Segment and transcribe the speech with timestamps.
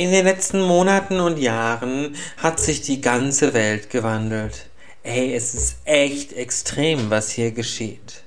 [0.00, 4.70] In den letzten Monaten und Jahren hat sich die ganze Welt gewandelt.
[5.02, 8.22] Ey, es ist echt extrem, was hier geschieht.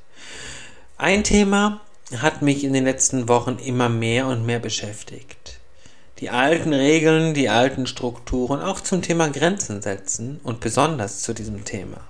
[0.99, 1.81] Ein Thema
[2.15, 5.57] hat mich in den letzten Wochen immer mehr und mehr beschäftigt.
[6.19, 11.65] Die alten Regeln, die alten Strukturen, auch zum Thema Grenzen setzen und besonders zu diesem
[11.65, 12.01] Thema.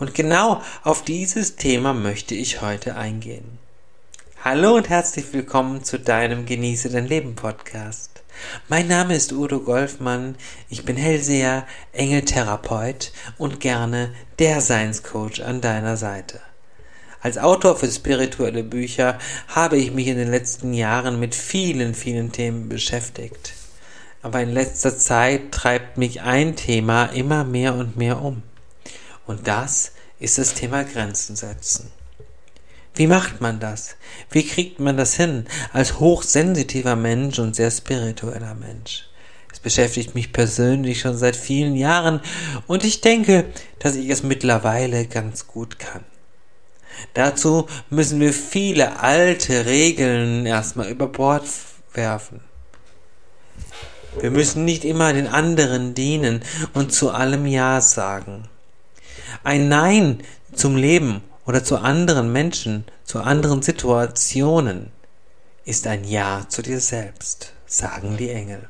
[0.00, 3.60] Und genau auf dieses Thema möchte ich heute eingehen.
[4.42, 8.19] Hallo und herzlich willkommen zu deinem Genieße dein Leben Podcast.
[8.68, 10.36] Mein Name ist Udo Golfmann,
[10.68, 16.40] ich bin Hellseher, Engeltherapeut und gerne der Science-Coach an deiner Seite.
[17.22, 22.32] Als Autor für spirituelle Bücher habe ich mich in den letzten Jahren mit vielen, vielen
[22.32, 23.52] Themen beschäftigt.
[24.22, 28.42] Aber in letzter Zeit treibt mich ein Thema immer mehr und mehr um.
[29.26, 31.90] Und das ist das Thema Grenzen setzen.
[32.94, 33.96] Wie macht man das?
[34.30, 39.06] Wie kriegt man das hin als hochsensitiver Mensch und sehr spiritueller Mensch?
[39.52, 42.20] Es beschäftigt mich persönlich schon seit vielen Jahren
[42.66, 43.46] und ich denke,
[43.78, 46.04] dass ich es mittlerweile ganz gut kann.
[47.14, 51.44] Dazu müssen wir viele alte Regeln erstmal über Bord
[51.94, 52.40] werfen.
[54.20, 56.42] Wir müssen nicht immer den anderen dienen
[56.74, 58.48] und zu allem Ja sagen.
[59.44, 60.22] Ein Nein
[60.52, 64.90] zum Leben oder zu anderen Menschen, zu anderen Situationen,
[65.64, 68.68] ist ein Ja zu dir selbst, sagen die Engel.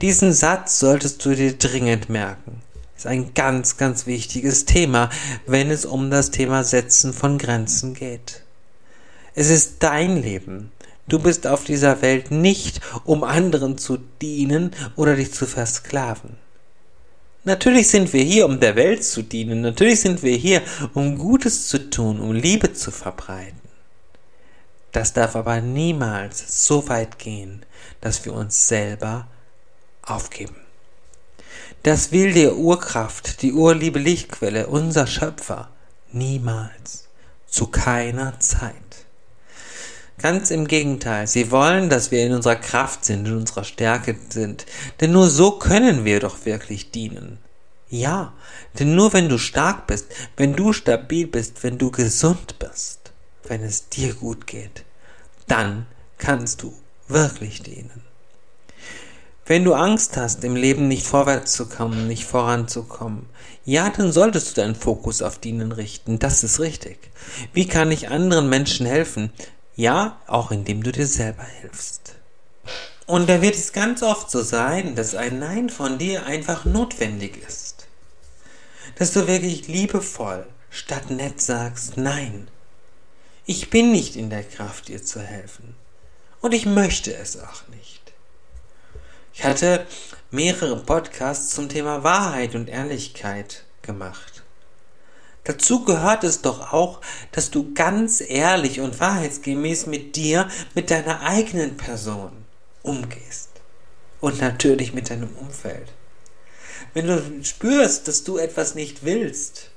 [0.00, 2.62] Diesen Satz solltest du dir dringend merken.
[2.96, 5.10] Ist ein ganz, ganz wichtiges Thema,
[5.46, 8.42] wenn es um das Thema Setzen von Grenzen geht.
[9.34, 10.72] Es ist dein Leben.
[11.06, 16.36] Du bist auf dieser Welt nicht, um anderen zu dienen oder dich zu versklaven.
[17.44, 19.60] Natürlich sind wir hier, um der Welt zu dienen.
[19.60, 20.62] Natürlich sind wir hier,
[20.94, 23.60] um Gutes zu tun, um Liebe zu verbreiten.
[24.92, 27.64] Das darf aber niemals so weit gehen,
[28.00, 29.28] dass wir uns selber
[30.02, 30.56] aufgeben.
[31.82, 35.70] Das will die Urkraft, die urliebe Lichtquelle, unser Schöpfer,
[36.10, 37.08] niemals,
[37.46, 38.87] zu keiner Zeit.
[40.18, 44.66] Ganz im Gegenteil, sie wollen, dass wir in unserer Kraft sind, in unserer Stärke sind,
[45.00, 47.38] denn nur so können wir doch wirklich dienen.
[47.88, 48.34] Ja,
[48.78, 50.06] denn nur wenn du stark bist,
[50.36, 53.12] wenn du stabil bist, wenn du gesund bist,
[53.44, 54.84] wenn es dir gut geht,
[55.46, 55.86] dann
[56.18, 56.74] kannst du
[57.06, 58.02] wirklich dienen.
[59.46, 63.26] Wenn du Angst hast, im Leben nicht vorwärts zu kommen, nicht voranzukommen,
[63.64, 66.18] ja, dann solltest du deinen Fokus auf Dienen richten.
[66.18, 66.98] Das ist richtig.
[67.54, 69.32] Wie kann ich anderen Menschen helfen?
[69.78, 72.16] Ja, auch indem du dir selber hilfst.
[73.06, 77.36] Und da wird es ganz oft so sein, dass ein Nein von dir einfach notwendig
[77.46, 77.86] ist.
[78.96, 82.48] Dass du wirklich liebevoll statt nett sagst Nein.
[83.46, 85.76] Ich bin nicht in der Kraft, dir zu helfen.
[86.40, 88.02] Und ich möchte es auch nicht.
[89.32, 89.86] Ich hatte
[90.32, 94.42] mehrere Podcasts zum Thema Wahrheit und Ehrlichkeit gemacht.
[95.48, 97.00] Dazu gehört es doch auch,
[97.32, 102.32] dass du ganz ehrlich und wahrheitsgemäß mit dir, mit deiner eigenen Person
[102.82, 103.48] umgehst.
[104.20, 105.90] Und natürlich mit deinem Umfeld.
[106.92, 109.70] Wenn du spürst, dass du etwas nicht willst,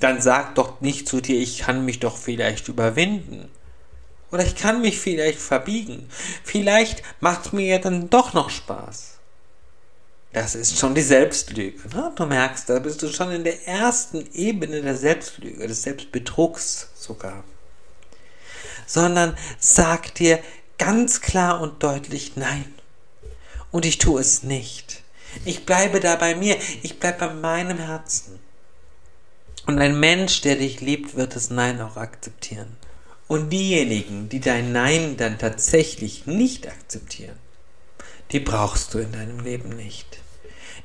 [0.00, 3.50] dann sag doch nicht zu dir, ich kann mich doch vielleicht überwinden.
[4.32, 6.08] Oder ich kann mich vielleicht verbiegen.
[6.42, 9.13] Vielleicht macht es mir ja dann doch noch Spaß.
[10.34, 11.88] Das ist schon die Selbstlüge.
[11.96, 12.12] Ne?
[12.16, 17.44] Du merkst, da bist du schon in der ersten Ebene der Selbstlüge, des Selbstbetrugs sogar.
[18.84, 20.40] Sondern sag dir
[20.76, 22.74] ganz klar und deutlich Nein.
[23.70, 25.04] Und ich tue es nicht.
[25.44, 26.56] Ich bleibe da bei mir.
[26.82, 28.40] Ich bleibe bei meinem Herzen.
[29.66, 32.76] Und ein Mensch, der dich liebt, wird das Nein auch akzeptieren.
[33.28, 37.38] Und diejenigen, die dein Nein dann tatsächlich nicht akzeptieren,
[38.32, 40.23] die brauchst du in deinem Leben nicht.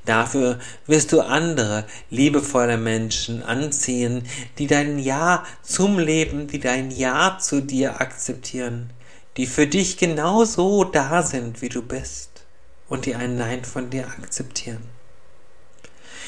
[0.06, 4.24] Dafür wirst du andere liebevolle Menschen anziehen,
[4.58, 8.90] die dein Ja zum Leben, die dein Ja zu dir akzeptieren,
[9.38, 12.46] die für dich genauso da sind, wie du bist
[12.88, 14.84] und die ein Nein von dir akzeptieren.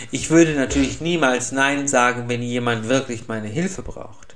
[0.09, 4.35] Ich würde natürlich niemals Nein sagen, wenn jemand wirklich meine Hilfe braucht.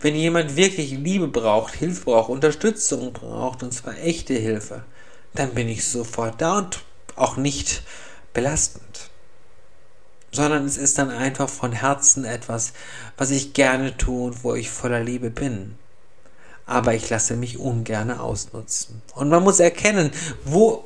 [0.00, 4.84] Wenn jemand wirklich Liebe braucht, Hilfe braucht, Unterstützung braucht, und zwar echte Hilfe,
[5.34, 6.80] dann bin ich sofort da und
[7.16, 7.82] auch nicht
[8.32, 9.10] belastend,
[10.30, 12.72] sondern es ist dann einfach von Herzen etwas,
[13.16, 15.76] was ich gerne tue und wo ich voller Liebe bin.
[16.64, 19.02] Aber ich lasse mich ungern ausnutzen.
[19.14, 20.10] Und man muss erkennen,
[20.44, 20.84] wo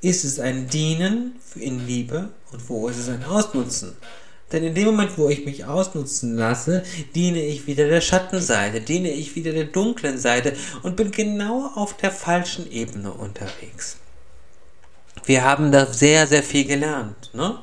[0.00, 3.96] ist es ein Dienen in Liebe und wo ist es ein Ausnutzen.
[4.50, 6.82] Denn in dem Moment, wo ich mich ausnutzen lasse,
[7.14, 11.96] diene ich wieder der Schattenseite, diene ich wieder der dunklen Seite und bin genau auf
[11.96, 13.98] der falschen Ebene unterwegs.
[15.24, 17.30] Wir haben da sehr, sehr viel gelernt.
[17.32, 17.58] Ne?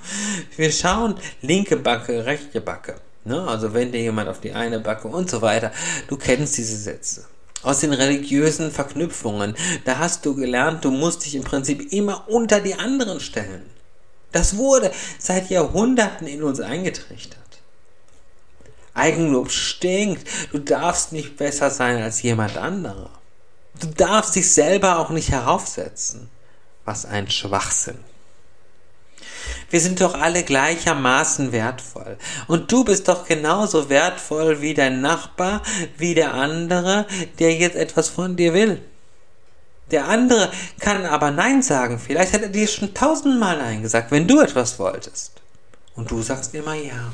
[0.56, 2.96] Wir schauen linke Backe, rechte Backe.
[3.26, 3.42] Ne?
[3.48, 5.72] Also wenn dir jemand auf die eine Backe und so weiter.
[6.08, 7.26] Du kennst diese Sätze.
[7.64, 9.56] Aus den religiösen Verknüpfungen.
[9.86, 13.70] Da hast du gelernt, du musst dich im Prinzip immer unter die anderen stellen.
[14.32, 17.40] Das wurde seit Jahrhunderten in uns eingetrichtert.
[18.94, 20.28] Eigenlob stinkt.
[20.52, 23.10] Du darfst nicht besser sein als jemand anderer.
[23.80, 26.30] Du darfst dich selber auch nicht heraufsetzen.
[26.88, 28.00] Was ein Schwachsinn.
[29.70, 32.18] Wir sind doch alle gleichermaßen wertvoll.
[32.48, 35.64] Und du bist doch genauso wertvoll wie dein Nachbar,
[35.98, 37.06] wie der andere,
[37.40, 38.82] der jetzt etwas von dir will.
[39.92, 40.50] Der andere
[40.80, 42.00] kann aber Nein sagen.
[42.00, 45.34] Vielleicht hat er dir schon tausendmal Nein gesagt, wenn du etwas wolltest.
[45.94, 47.12] Und du sagst immer Ja.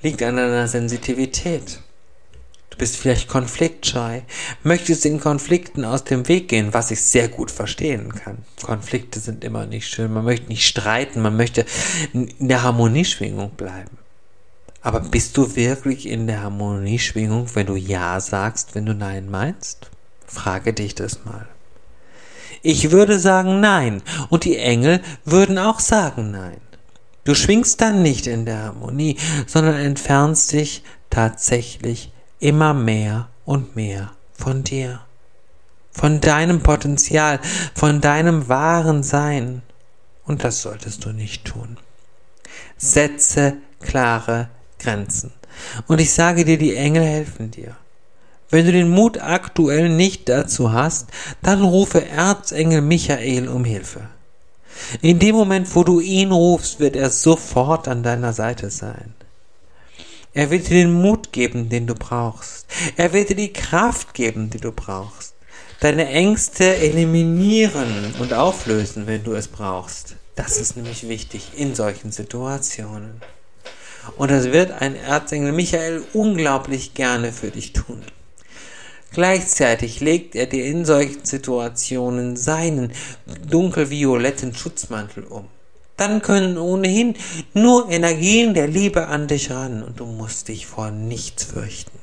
[0.00, 1.80] Liegt an deiner Sensitivität.
[2.72, 4.22] Du bist vielleicht konfliktscheu,
[4.62, 8.38] möchtest den Konflikten aus dem Weg gehen, was ich sehr gut verstehen kann.
[8.62, 11.66] Konflikte sind immer nicht schön, man möchte nicht streiten, man möchte
[12.14, 13.98] in der Harmonieschwingung bleiben.
[14.80, 19.90] Aber bist du wirklich in der Harmonieschwingung, wenn du Ja sagst, wenn du Nein meinst?
[20.26, 21.46] Frage dich das mal.
[22.62, 26.56] Ich würde sagen Nein, und die Engel würden auch sagen Nein.
[27.24, 32.11] Du schwingst dann nicht in der Harmonie, sondern entfernst dich tatsächlich
[32.42, 35.00] immer mehr und mehr von dir,
[35.92, 37.40] von deinem Potenzial,
[37.74, 39.62] von deinem wahren Sein.
[40.24, 41.78] Und das solltest du nicht tun.
[42.76, 44.48] Setze klare
[44.78, 45.32] Grenzen.
[45.86, 47.76] Und ich sage dir, die Engel helfen dir.
[48.50, 51.08] Wenn du den Mut aktuell nicht dazu hast,
[51.42, 54.08] dann rufe Erzengel Michael um Hilfe.
[55.00, 59.14] In dem Moment, wo du ihn rufst, wird er sofort an deiner Seite sein.
[60.34, 62.66] Er wird dir den Mut geben, den du brauchst.
[62.96, 65.34] Er wird dir die Kraft geben, die du brauchst.
[65.80, 70.16] Deine Ängste eliminieren und auflösen, wenn du es brauchst.
[70.34, 73.20] Das ist nämlich wichtig in solchen Situationen.
[74.16, 78.02] Und das wird ein Erzengel Michael unglaublich gerne für dich tun.
[79.12, 82.92] Gleichzeitig legt er dir in solchen Situationen seinen
[83.46, 85.48] dunkelvioletten Schutzmantel um
[86.02, 87.14] dann können ohnehin
[87.54, 91.96] nur Energien der Liebe an dich ran und du musst dich vor nichts fürchten.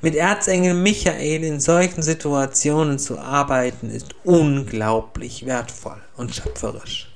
[0.00, 7.12] Mit Erzengel Michael in solchen Situationen zu arbeiten ist unglaublich wertvoll und schöpferisch.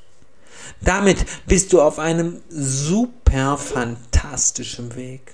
[0.80, 5.32] Damit bist du auf einem super fantastischen Weg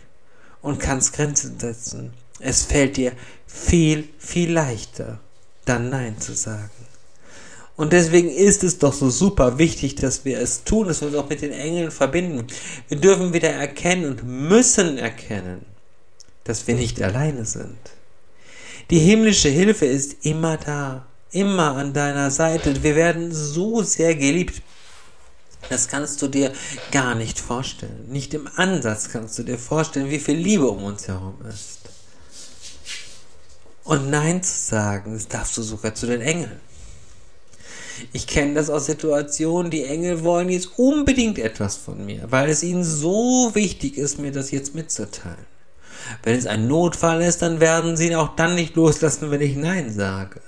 [0.60, 2.12] und kannst Grenzen setzen.
[2.40, 3.12] Es fällt dir
[3.46, 5.19] viel, viel leichter,
[5.64, 6.69] dann Nein zu sagen.
[7.76, 11.16] Und deswegen ist es doch so super wichtig, dass wir es tun, dass wir uns
[11.16, 12.46] auch mit den Engeln verbinden.
[12.88, 15.64] Wir dürfen wieder erkennen und müssen erkennen,
[16.44, 17.78] dass wir nicht alleine sind.
[18.90, 22.82] Die himmlische Hilfe ist immer da, immer an deiner Seite.
[22.82, 24.60] Wir werden so sehr geliebt.
[25.70, 26.52] Das kannst du dir
[26.90, 28.06] gar nicht vorstellen.
[28.08, 31.78] Nicht im Ansatz kannst du dir vorstellen, wie viel Liebe um uns herum ist.
[33.84, 36.60] Und Nein zu sagen, das darfst du sogar zu den Engeln.
[38.12, 42.62] Ich kenne das aus Situationen, die Engel wollen jetzt unbedingt etwas von mir, weil es
[42.62, 45.47] ihnen so wichtig ist, mir das jetzt mitzuteilen.
[46.23, 49.56] Wenn es ein Notfall ist, dann werden sie ihn auch dann nicht loslassen, wenn ich
[49.56, 50.41] Nein sage.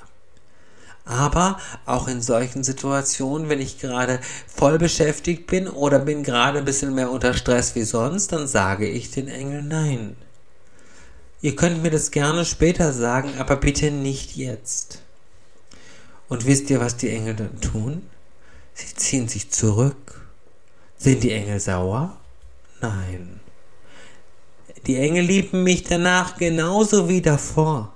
[1.07, 6.65] Aber auch in solchen Situationen, wenn ich gerade voll beschäftigt bin oder bin gerade ein
[6.65, 10.17] bisschen mehr unter Stress wie sonst, dann sage ich den Engel Nein.
[11.43, 15.04] Ihr könnt mir das gerne später sagen, aber bitte nicht jetzt.
[16.29, 18.03] Und wisst ihr, was die Engel dann tun?
[18.75, 20.27] Sie ziehen sich zurück.
[20.97, 22.17] Sind die Engel sauer?
[22.81, 23.41] Nein.
[24.87, 27.95] Die Engel lieben mich danach genauso wie davor.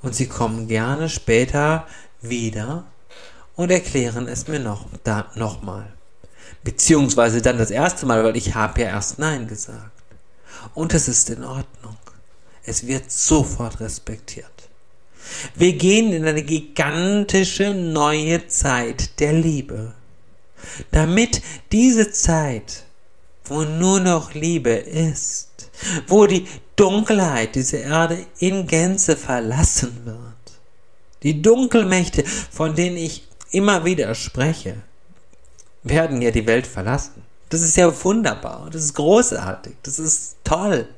[0.00, 1.86] Und sie kommen gerne später
[2.20, 2.84] wieder
[3.54, 5.92] und erklären es mir noch, da, nochmal.
[6.64, 9.90] Beziehungsweise dann das erste Mal, weil ich habe ja erst Nein gesagt.
[10.74, 11.96] Und es ist in Ordnung.
[12.64, 14.61] Es wird sofort respektiert.
[15.54, 19.94] Wir gehen in eine gigantische neue Zeit der Liebe.
[20.90, 22.84] Damit diese Zeit,
[23.44, 25.70] wo nur noch Liebe ist,
[26.06, 30.60] wo die Dunkelheit diese Erde in Gänze verlassen wird,
[31.22, 34.76] die Dunkelmächte, von denen ich immer wieder spreche,
[35.82, 37.22] werden ja die Welt verlassen.
[37.48, 40.88] Das ist ja wunderbar, das ist großartig, das ist toll.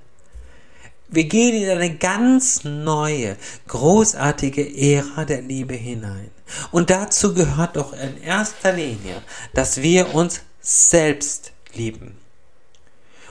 [1.08, 3.36] Wir gehen in eine ganz neue,
[3.68, 6.30] großartige Ära der Liebe hinein.
[6.70, 12.16] Und dazu gehört doch in erster Linie, dass wir uns selbst lieben.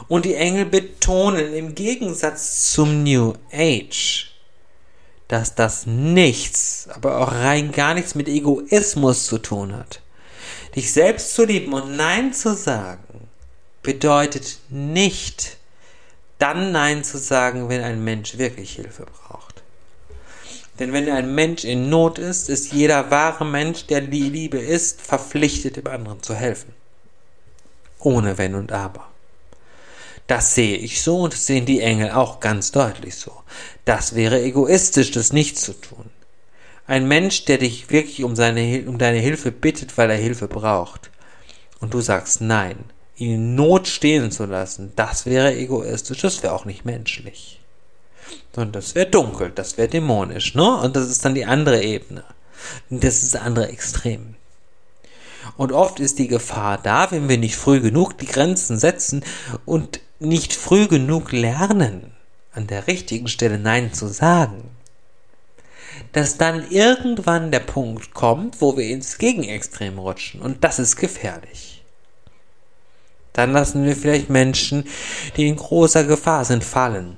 [0.08, 4.32] Und die Engel betonen im Gegensatz zum New Age,
[5.28, 10.02] dass das nichts, aber auch rein gar nichts mit Egoismus zu tun hat.
[10.76, 13.30] Dich selbst zu lieben und Nein zu sagen,
[13.82, 15.58] bedeutet nicht,
[16.44, 19.64] dann Nein zu sagen, wenn ein Mensch wirklich Hilfe braucht.
[20.78, 25.02] Denn wenn ein Mensch in Not ist, ist jeder wahre Mensch, der die Liebe ist,
[25.02, 26.74] verpflichtet, dem anderen zu helfen.
[27.98, 29.08] Ohne Wenn und Aber.
[30.28, 33.32] Das sehe ich so und das sehen die Engel auch ganz deutlich so.
[33.86, 36.10] Das wäre egoistisch, das nicht zu tun.
[36.88, 41.10] Ein Mensch, der dich wirklich um, seine, um deine Hilfe bittet, weil er Hilfe braucht,
[41.80, 42.84] und du sagst nein,
[43.16, 47.60] in Not stehen zu lassen, das wäre egoistisch, das wäre auch nicht menschlich.
[48.56, 50.78] Und das wäre dunkel, das wäre dämonisch, ne?
[50.78, 52.24] Und das ist dann die andere Ebene.
[52.90, 54.36] Das ist das andere Extrem.
[55.58, 59.24] Und oft ist die Gefahr da, wenn wir nicht früh genug die Grenzen setzen
[59.66, 62.14] und nicht früh genug lernen,
[62.54, 64.70] an der richtigen Stelle Nein zu sagen,
[66.14, 70.42] dass dann irgendwann der Punkt kommt, wo wir ins Gegenextrem rutschen.
[70.42, 71.73] Und das ist gefährlich.
[73.34, 74.86] Dann lassen wir vielleicht Menschen,
[75.36, 77.18] die in großer Gefahr sind, fallen.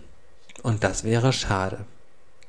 [0.64, 1.86] Und das wäre schade.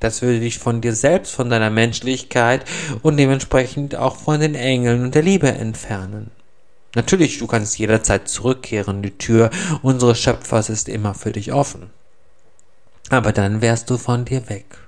[0.00, 2.64] Das würde dich von dir selbst, von deiner Menschlichkeit
[3.02, 6.30] und dementsprechend auch von den Engeln und der Liebe entfernen.
[6.94, 9.50] Natürlich, du kannst jederzeit zurückkehren, die Tür
[9.82, 11.90] unseres Schöpfers ist immer für dich offen.
[13.11, 14.86] Aber dann wärst du von dir weg.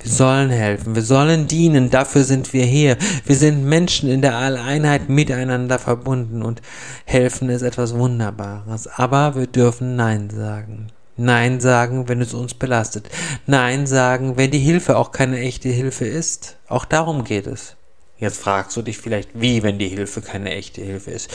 [0.00, 2.96] Wir sollen helfen, wir sollen dienen, dafür sind wir hier.
[3.26, 6.62] Wir sind Menschen in der Alleinheit miteinander verbunden und
[7.04, 8.86] helfen ist etwas Wunderbares.
[8.86, 10.86] Aber wir dürfen Nein sagen.
[11.16, 13.08] Nein sagen, wenn es uns belastet.
[13.46, 16.56] Nein sagen, wenn die Hilfe auch keine echte Hilfe ist.
[16.68, 17.74] Auch darum geht es.
[18.18, 21.28] Jetzt fragst du dich vielleicht, wie, wenn die Hilfe keine echte Hilfe ist.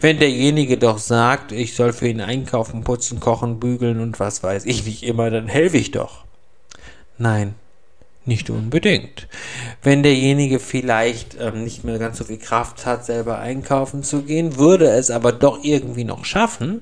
[0.00, 4.64] Wenn derjenige doch sagt, ich soll für ihn einkaufen, putzen, kochen, bügeln und was weiß
[4.64, 6.24] ich nicht immer, dann helfe ich doch.
[7.16, 7.54] Nein,
[8.28, 9.26] nicht unbedingt.
[9.82, 14.56] Wenn derjenige vielleicht ähm, nicht mehr ganz so viel Kraft hat, selber einkaufen zu gehen,
[14.56, 16.80] würde es aber doch irgendwie noch schaffen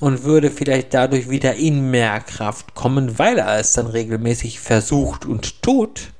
[0.00, 5.26] und würde vielleicht dadurch wieder in mehr Kraft kommen, weil er es dann regelmäßig versucht
[5.26, 6.12] und tut,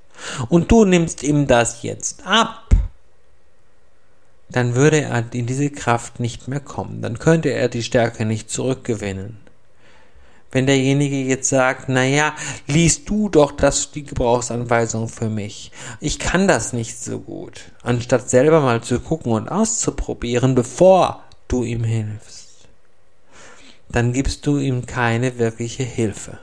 [0.49, 2.75] und du nimmst ihm das jetzt ab,
[4.51, 8.51] dann würde er in diese Kraft nicht mehr kommen, dann könnte er die Stärke nicht
[8.51, 9.44] zurückgewinnen.
[10.55, 12.33] Wenn derjenige jetzt sagt, na ja,
[12.69, 15.73] liest du doch das, die Gebrauchsanweisung für mich.
[15.99, 17.73] Ich kann das nicht so gut.
[17.83, 22.69] Anstatt selber mal zu gucken und auszuprobieren, bevor du ihm hilfst.
[23.89, 26.39] Dann gibst du ihm keine wirkliche Hilfe.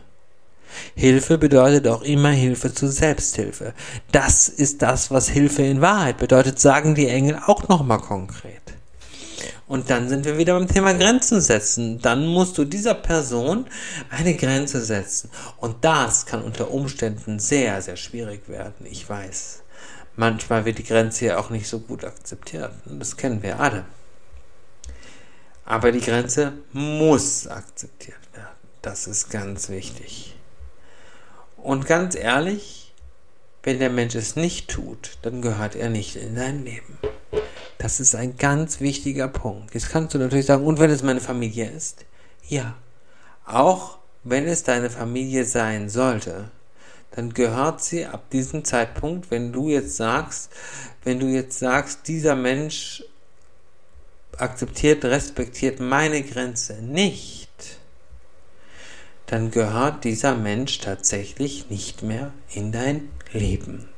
[0.94, 3.74] Hilfe bedeutet auch immer Hilfe zur Selbsthilfe.
[4.12, 8.74] Das ist das, was Hilfe in Wahrheit bedeutet, sagen die Engel auch nochmal konkret.
[9.72, 12.02] Und dann sind wir wieder beim Thema Grenzen setzen.
[12.02, 13.68] Dann musst du dieser Person
[14.10, 15.30] eine Grenze setzen.
[15.62, 18.86] Und das kann unter Umständen sehr, sehr schwierig werden.
[18.86, 19.64] Ich weiß.
[20.18, 22.74] Manchmal wird die Grenze ja auch nicht so gut akzeptiert.
[22.84, 23.86] Das kennen wir alle.
[25.64, 28.58] Aber die Grenze muss akzeptiert werden.
[28.82, 30.36] Das ist ganz wichtig.
[31.56, 32.94] Und ganz ehrlich,
[33.64, 36.98] wenn der Mensch es nicht tut, dann gehört er nicht in dein Leben.
[37.82, 39.74] Das ist ein ganz wichtiger Punkt.
[39.74, 42.06] Jetzt kannst du natürlich sagen, und wenn es meine Familie ist?
[42.48, 42.76] Ja.
[43.44, 46.52] Auch wenn es deine Familie sein sollte,
[47.10, 50.52] dann gehört sie ab diesem Zeitpunkt, wenn du jetzt sagst,
[51.04, 53.04] wenn du jetzt sagst, dieser Mensch
[54.38, 57.80] akzeptiert, respektiert meine Grenze nicht,
[59.26, 63.91] dann gehört dieser Mensch tatsächlich nicht mehr in dein Leben.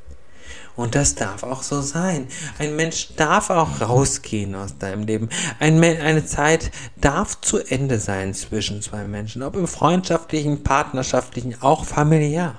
[0.76, 2.28] Und das darf auch so sein.
[2.58, 5.30] Ein Mensch darf auch rausgehen aus deinem Leben.
[5.60, 11.86] Ein eine Zeit darf zu Ende sein zwischen zwei Menschen, ob im freundschaftlichen, partnerschaftlichen, auch
[11.86, 12.56] familiär.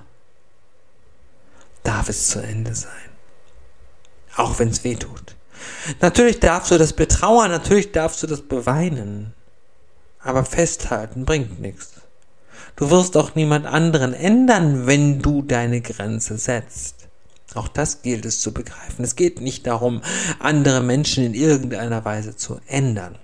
[1.82, 2.90] Darf es zu Ende sein.
[4.36, 5.34] Auch wenn es weh tut.
[6.00, 9.34] Natürlich darfst du das betrauern, natürlich darfst du das beweinen.
[10.20, 11.94] Aber festhalten bringt nichts.
[12.76, 17.03] Du wirst auch niemand anderen ändern, wenn du deine Grenze setzt.
[17.54, 19.04] Auch das gilt es zu begreifen.
[19.04, 20.02] Es geht nicht darum,
[20.38, 23.16] andere Menschen in irgendeiner Weise zu ändern.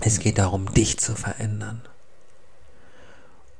[0.00, 1.82] Es geht darum, dich zu verändern.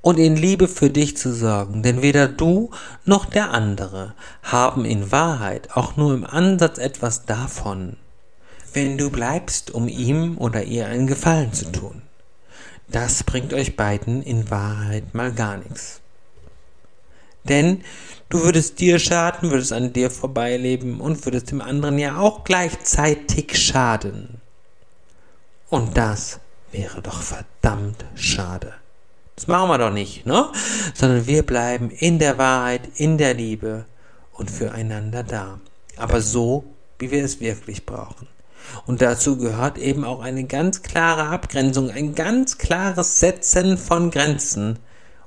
[0.00, 2.70] Und in Liebe für dich zu sorgen, denn weder du
[3.04, 7.96] noch der andere haben in Wahrheit auch nur im Ansatz etwas davon,
[8.72, 12.02] wenn du bleibst, um ihm oder ihr einen Gefallen zu tun.
[12.86, 16.00] Das bringt euch beiden in Wahrheit mal gar nichts.
[17.48, 17.82] Denn
[18.28, 23.58] du würdest dir schaden, würdest an dir vorbeileben und würdest dem anderen ja auch gleichzeitig
[23.58, 24.40] schaden.
[25.68, 26.40] Und das
[26.72, 28.74] wäre doch verdammt schade.
[29.36, 30.50] Das machen wir doch nicht, ne?
[30.94, 33.84] Sondern wir bleiben in der Wahrheit, in der Liebe
[34.32, 35.60] und füreinander da.
[35.96, 36.64] Aber so,
[36.98, 38.26] wie wir es wirklich brauchen.
[38.86, 44.78] Und dazu gehört eben auch eine ganz klare Abgrenzung, ein ganz klares Setzen von Grenzen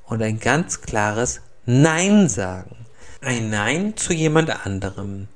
[0.06, 2.76] und ein ganz klares Nein sagen.
[3.22, 5.28] Ein Nein zu jemand anderem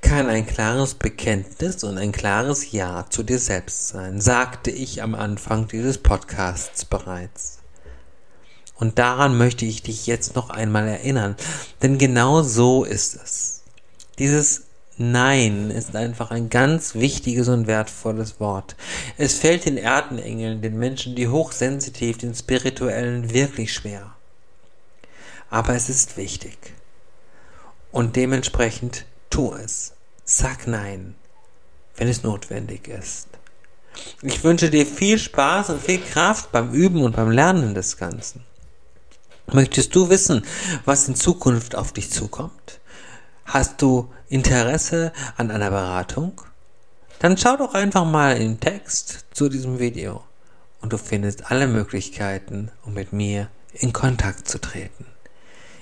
[0.00, 5.14] kann ein klares Bekenntnis und ein klares Ja zu dir selbst sein, sagte ich am
[5.14, 7.60] Anfang dieses Podcasts bereits.
[8.74, 11.36] Und daran möchte ich dich jetzt noch einmal erinnern,
[11.80, 13.62] denn genau so ist es.
[14.18, 14.64] Dieses
[14.96, 18.74] Nein ist einfach ein ganz wichtiges und wertvolles Wort.
[19.16, 24.17] Es fällt den Erdenengeln, den Menschen, die hochsensitiv, den Spirituellen wirklich schwer.
[25.50, 26.56] Aber es ist wichtig.
[27.90, 29.94] Und dementsprechend tu es.
[30.24, 31.14] Sag Nein,
[31.96, 33.28] wenn es notwendig ist.
[34.22, 38.44] Ich wünsche dir viel Spaß und viel Kraft beim Üben und beim Lernen des Ganzen.
[39.50, 40.44] Möchtest du wissen,
[40.84, 42.80] was in Zukunft auf dich zukommt?
[43.46, 46.42] Hast du Interesse an einer Beratung?
[47.20, 50.22] Dann schau doch einfach mal im Text zu diesem Video
[50.82, 55.06] und du findest alle Möglichkeiten, um mit mir in Kontakt zu treten.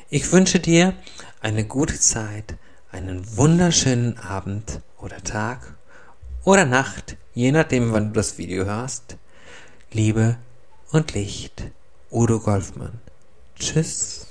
[0.08, 0.94] Ich wünsche dir
[1.40, 2.54] eine gute Zeit,
[2.92, 5.74] einen wunderschönen Abend oder Tag
[6.44, 9.16] oder Nacht, je nachdem, wann du das Video hörst.
[9.90, 10.36] Liebe
[10.92, 11.64] und Licht,
[12.12, 13.00] Udo Golfmann.
[13.58, 14.28] Tschüss.